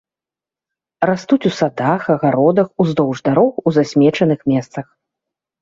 [1.09, 4.85] Растуць у садах, агародах, уздоўж дарог, у засмечаных месцах.